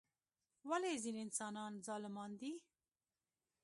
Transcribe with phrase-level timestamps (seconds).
[0.69, 2.53] ولی ځینی انسانان ظالمان دي؟